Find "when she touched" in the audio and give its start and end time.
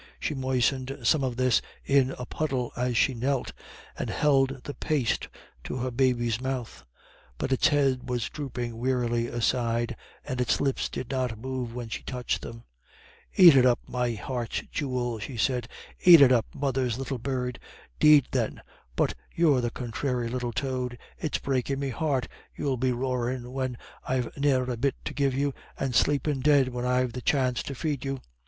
11.75-12.41